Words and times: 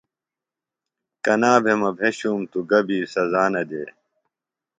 کنا 1.23 1.53
بھےۡ 1.63 1.77
مہ 1.79 1.89
بھیشُوۡم 1.97 2.41
توۡ 2.51 2.65
گہ 2.69 2.79
بیۡ 2.87 3.03
سزا 3.13 3.43
نہ 3.53 3.61
دےۡ۔ 3.69 3.89